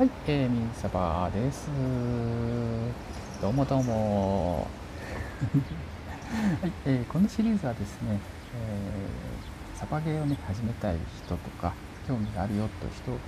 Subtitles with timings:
[0.00, 1.68] はい、えー、みんさばです。
[3.42, 4.60] どうもどうも。
[6.62, 8.18] はい、えー、このシリーズはですね、
[8.56, 11.74] えー、サバゲーをね始めたい人とか
[12.08, 13.18] 興味があるよという人向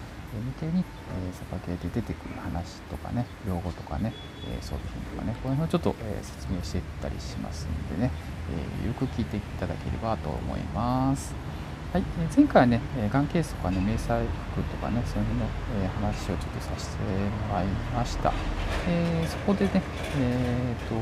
[0.60, 4.14] けに、えー、サバゲーで出てくる話とかね用語とかね、
[4.48, 8.10] えー、装備品とかねこの辺をちょっと、えー、説明していったりしますんでね、
[8.82, 11.34] えよく聞いていただければと思います。
[11.92, 12.02] はい、
[12.34, 12.80] 前回はね、
[13.12, 14.24] ガンケースとかね、迷彩
[14.54, 15.44] 服とかね、そういうの、
[15.84, 18.32] え話をちょっとさせてもらいました。
[18.88, 19.82] えー、そこでね、
[20.18, 20.94] えーと、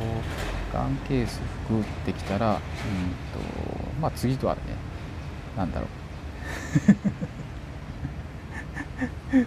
[0.76, 2.60] ガンケース服ってきたら、うんと
[4.00, 4.62] まあ、次とはね、
[5.56, 5.86] なんだろ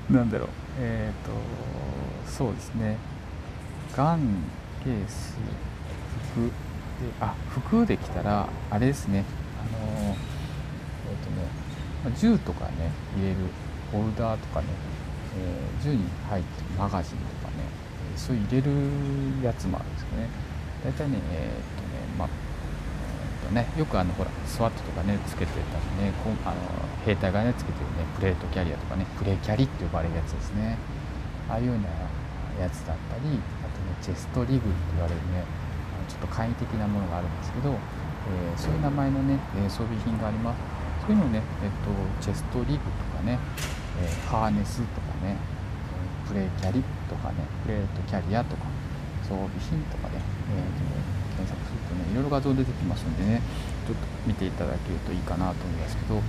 [0.10, 0.14] う。
[0.14, 0.50] なんだろう。
[0.80, 2.96] えっ、ー、と、そうですね、
[3.98, 4.22] ガン
[4.82, 5.36] ケース
[6.32, 6.52] 服で、
[7.20, 9.26] あ、服できたら、あれですね、
[9.60, 10.16] あの
[12.12, 13.38] 銃とかね入れる
[13.92, 14.68] ホルダーとかね、
[15.38, 17.64] えー、銃に入ってるマガジンとかね、
[18.16, 20.28] え、そういう入れるやつもあるんですよね。
[20.84, 25.60] 大体ねえー、っとねまあえ、っとねよくあのほらスワットとかねつけてた
[26.02, 26.56] りねこあの
[27.06, 30.78] 兵隊がねつけてるねプレートキャリアとかねプレーキャリって呼ばれるやつですね。
[31.50, 31.88] ああいうような
[32.60, 35.44] やつだったりあとねチェストリグって言われるね
[36.08, 40.73] ちょっと簡易的なものがあるんですけど、えー、そういう名前のね装備品があります。
[41.04, 41.92] そういうのね、えっと、
[42.24, 43.38] チェストリグとかね、
[44.00, 45.36] えー、ハーネスとかね、
[46.28, 48.64] プレーキャリとかね、プレートキャリアとか、
[49.28, 50.24] 装備品とかね、
[50.56, 53.42] えー、検索するとね、いろいろ画像出てきますんでね、
[53.84, 56.22] ちょっと見ていただけるといいかなと思いますけど、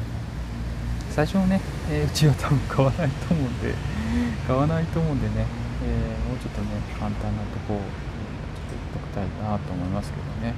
[1.15, 3.75] 最初のね、えー、うちは多分買わないと思うんで、
[4.47, 5.47] 買わないと思うんでね、
[5.87, 10.55] えー、もうちょっとね、簡単なとこを、ちょっと言っときたいなと思いますけどね。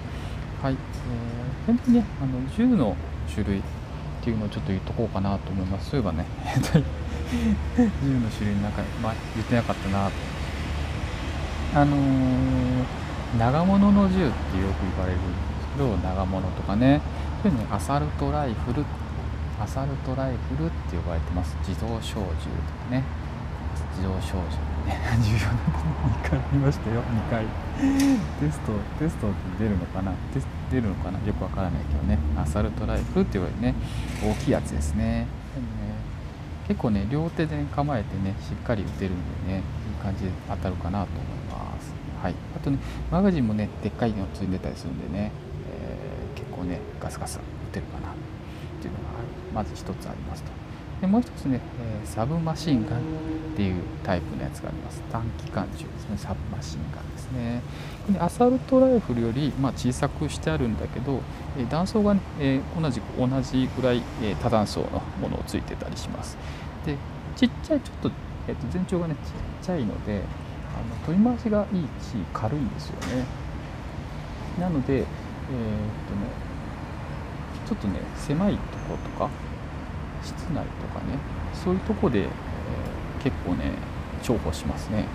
[0.62, 0.72] はい。
[0.72, 2.96] えー、本当にね、あの銃の
[3.28, 3.62] 種類、
[4.26, 5.90] っていうのをちょっと言っとこうかなと思います。
[5.90, 10.06] そういえばね 銃の種類の中、まあ、言ってなかったな。
[10.06, 10.12] と
[11.76, 15.28] あのー、長物の銃ってよく言われるんで
[15.62, 17.00] すけど長物とかね。
[17.44, 18.84] そういうのアサルトライフル
[19.62, 21.56] アサルトライフルって呼ばれてます。
[21.64, 22.26] 自動小銃とか
[22.90, 23.04] ね。
[23.96, 25.56] 自動小銃ね重要な
[26.20, 27.00] 2回見ましたよ。
[27.00, 27.46] 2回。
[27.46, 30.12] テストテストって出るのかな？
[30.34, 31.18] テス出るのかな？
[31.26, 32.18] よくわからないけどね。
[32.36, 33.74] アサルトライフルって言われるね。
[34.22, 35.26] 大きいやつですね。
[35.54, 35.94] でもね
[36.68, 39.62] 結構ね両手で、構えてねしっかり打てるんでねいい
[40.02, 41.92] 感じで当たるかなと思います。
[42.22, 42.34] はい。
[42.54, 42.78] あとね
[43.10, 45.32] マガジンもねでっかいのついでたりするんでね、
[45.70, 47.40] えー、結構ねガスガス打
[47.72, 48.14] てるかなっ
[48.80, 49.04] ていうのが
[49.54, 50.50] まず一つありますと。
[51.00, 51.60] でもう一つね、
[52.02, 53.02] え、サブマシンガンっ
[53.54, 55.02] ていうタイプのやつがあります。
[55.12, 56.16] 短期間銃ですね。
[56.16, 57.62] サブマシンガンですね。
[58.10, 61.20] でアサルトライフルより、ま、小さくしてあるんだけど、
[61.58, 66.38] えー、弾倉がね、え、同じく同じぐらい、え多弾倉のものをついてたりします。
[66.86, 66.96] で
[67.36, 68.10] ちっちゃいちょっと,、
[68.48, 70.22] えー、と全長がねちっちゃいので
[70.74, 73.24] あの取り回しがいいし軽いんですよね。
[74.58, 75.06] なのでえー、っとね
[77.66, 78.58] ちょっとね狭いと
[78.88, 79.30] ころとか
[80.26, 81.18] 室内とかね
[81.54, 83.72] そういうとこで、えー、結構ね
[84.22, 85.06] 重宝しますね。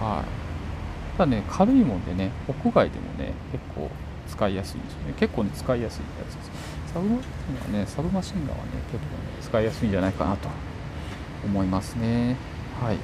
[0.00, 1.16] はい。
[1.16, 3.90] ただね軽いもんでね屋外でもね結構
[4.28, 5.14] 使いやすいんですよね。
[5.16, 6.50] 結構ね使いやすいやつです。
[6.92, 9.08] サブマシンガンねサブマシンガンはね結構ね
[9.40, 10.48] 使いやすいんじゃないかなと
[11.44, 12.36] 思いますね。
[12.80, 12.96] はい。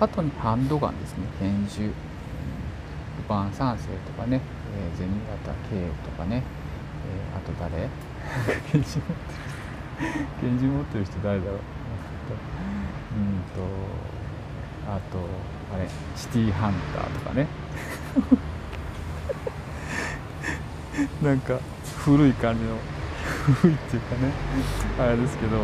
[0.00, 1.26] あとにハンドガンですね。
[1.38, 1.86] 拳銃。
[1.86, 1.92] ル
[3.28, 4.40] パン三世とかね、
[4.74, 5.08] えー、銭
[5.44, 6.42] 形 K とかね、
[7.04, 7.88] えー、あと誰？
[8.72, 9.59] 拳銃持ってる
[10.40, 11.56] 拳銃持ってる人誰だろう？
[11.56, 13.60] うんと
[14.90, 15.18] あと
[15.74, 17.46] あれシティハンターとかね。
[21.22, 21.58] なんか
[22.04, 22.76] 古い感じの
[23.60, 24.32] 古いっていうかね。
[24.98, 25.56] あれですけど、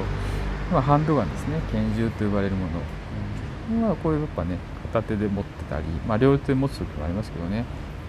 [0.73, 1.61] まあ、ハンドガンですね。
[1.73, 2.73] 拳銃と呼ばれるもの、
[3.73, 4.59] うん、まあこれやっぱね
[4.93, 7.65] 片手で持ってたり、まあ、両手で持つ時もありますけどね。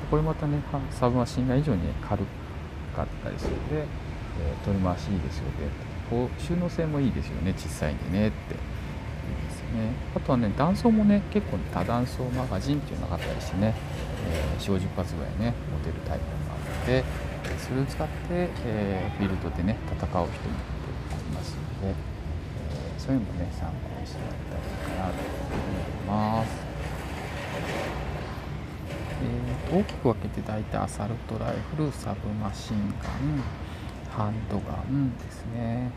[0.10, 0.60] これまたね
[0.92, 2.24] サブマシンガン以上に、ね、軽
[2.96, 5.52] かったりするので、えー、取り回しいいですよね
[6.09, 8.59] こう収納性もいいですよね小さいんでねっていい
[9.50, 13.74] ですねあとはね断層もね結構、ね、多断層マガジンっていうのがあったりしてね、
[14.30, 17.04] えー、4 0発ぐらいね持てるタイプがあるので
[17.59, 20.27] それを使って、えー、フィールドでね戦う人もい
[21.33, 25.63] ますので、えー、そういうのもね参考にしてもらったらいいかなと思
[26.03, 26.68] います。
[29.19, 33.67] えー、大きく分けて大体アサルトライフルサブマシンガン
[34.18, 35.92] ハンドガンですね。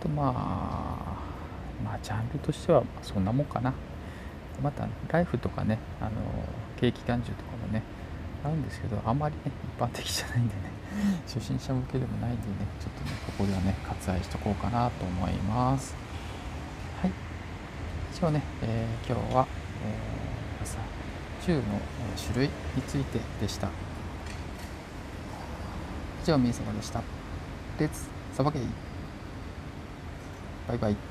[0.00, 3.74] あとまあまあジャンルとしてはそんなもんかな。
[4.62, 6.10] またライフとかねあの
[6.80, 7.82] 軽機関銃とかもね
[8.42, 10.60] あるんですけどあんまりね一般的じゃないんでね
[11.26, 12.48] 初心者向けでもないんでね
[12.80, 15.94] ちょっとねここではね割愛しとこうかなと思います。
[17.02, 17.10] はい。
[17.10, 17.12] 以
[18.18, 19.46] 一応ね、えー、今日は、
[19.84, 20.78] えー、朝
[21.46, 21.62] 銃の
[22.16, 23.68] 種類についてでした
[26.28, 27.02] 以上みー様でした。
[27.78, 28.58] 鉄、さばけ。
[28.58, 28.62] い
[30.68, 31.07] バイバイ。